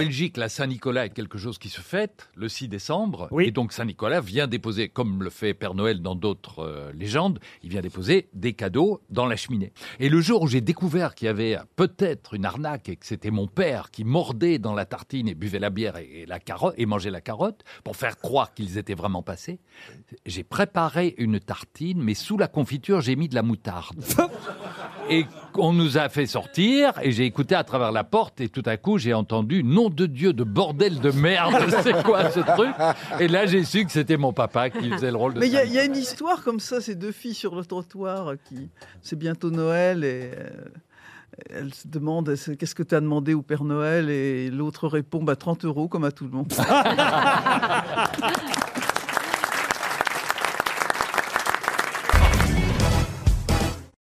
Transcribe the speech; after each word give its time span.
Belgique, 0.00 0.36
la 0.38 0.48
Saint-Nicolas 0.48 1.06
est 1.06 1.10
quelque 1.10 1.36
chose 1.36 1.58
qui 1.58 1.68
se 1.68 1.80
fête 1.80 2.30
le 2.34 2.48
6 2.48 2.68
décembre. 2.68 3.28
Et 3.38 3.50
donc 3.50 3.72
Saint-Nicolas 3.72 4.20
vient 4.20 4.46
déposer, 4.46 4.88
comme 4.88 5.22
le 5.22 5.28
fait 5.28 5.52
Père 5.52 5.74
Noël 5.74 6.00
dans 6.00 6.14
d'autres 6.14 6.60
euh, 6.60 6.92
légendes, 6.94 7.38
il 7.62 7.68
vient 7.68 7.82
déposer 7.82 8.28
des 8.32 8.54
cadeaux 8.54 9.02
dans 9.10 9.26
la 9.26 9.36
cheminée. 9.36 9.72
Et 9.98 10.08
le 10.08 10.20
jour 10.22 10.40
où 10.40 10.46
j'ai 10.46 10.62
découvert 10.62 11.14
qu'il 11.14 11.26
y 11.26 11.28
avait 11.28 11.58
peut-être 11.76 12.32
une 12.32 12.46
arnaque 12.46 12.88
et 12.88 12.96
que 12.96 13.04
c'était 13.04 13.30
mon 13.30 13.46
père 13.46 13.90
qui 13.90 14.04
mordait 14.04 14.58
dans 14.58 14.74
la 14.74 14.86
tartine 14.86 15.28
et 15.28 15.34
buvait 15.34 15.58
la 15.58 15.70
bière 15.70 15.98
et, 15.98 16.24
la 16.26 16.40
carotte 16.40 16.74
et 16.78 16.86
mangeait 16.86 17.10
la 17.10 17.20
carotte 17.20 17.62
pour 17.84 17.94
faire 17.94 18.16
croire 18.16 18.54
qu'ils 18.54 18.78
étaient 18.78 18.94
vraiment 18.94 19.22
passés, 19.22 19.60
j'ai 20.24 20.44
préparé 20.44 21.14
une 21.18 21.40
tartine, 21.40 22.02
mais 22.02 22.14
sous 22.14 22.38
la 22.38 22.48
confiture 22.48 23.02
j'ai 23.02 23.16
mis 23.16 23.28
de 23.28 23.34
la 23.34 23.42
moutarde. 23.42 24.02
et 25.10 25.26
on 25.56 25.72
nous 25.72 25.98
a 25.98 26.08
fait 26.08 26.26
sortir 26.26 26.92
et 27.02 27.12
j'ai 27.12 27.24
écouté 27.24 27.54
à 27.54 27.64
travers 27.64 27.92
la 27.92 28.04
porte 28.04 28.40
et 28.40 28.48
tout 28.48 28.62
à 28.66 28.76
coup 28.76 28.98
j'ai 28.98 29.14
entendu 29.14 29.62
nom 29.62 29.90
de 29.90 30.06
Dieu 30.06 30.32
de 30.32 30.44
bordel 30.44 31.00
de 31.00 31.10
merde, 31.10 31.54
c'est 31.82 32.02
quoi 32.02 32.30
ce 32.30 32.40
truc? 32.40 32.74
Et 33.18 33.28
là 33.28 33.46
j'ai 33.46 33.64
su 33.64 33.84
que 33.84 33.92
c'était 33.92 34.16
mon 34.16 34.32
papa 34.32 34.70
qui 34.70 34.90
faisait 34.90 35.10
le 35.10 35.16
rôle 35.16 35.34
de. 35.34 35.40
Mais 35.40 35.48
il 35.48 35.52
y, 35.52 35.78
a 35.78 35.84
une 35.84 35.96
histoire 35.96 36.42
comme 36.42 36.60
ça, 36.60 36.80
ces 36.80 36.94
deux 36.94 37.12
filles 37.12 37.34
sur 37.34 37.54
le 37.54 37.64
trottoir 37.64 38.34
qui 38.44 38.68
c'est 39.02 39.18
bientôt 39.18 39.50
Noël 39.50 40.04
et 40.04 40.30
euh, 40.36 40.48
elle 41.48 41.74
se 41.74 41.88
demande 41.88 42.34
qu'est-ce 42.58 42.74
que 42.74 42.82
tu 42.82 42.94
as 42.94 43.00
demandé 43.00 43.34
au 43.34 43.42
Père 43.42 43.64
Noël? 43.64 44.10
Et 44.10 44.50
l'autre 44.50 44.88
répond 44.88 45.22
bah, 45.22 45.36
30 45.36 45.64
euros 45.64 45.88
comme 45.88 46.04
à 46.04 46.12
tout 46.12 46.24
le 46.24 46.30
monde. 46.30 46.52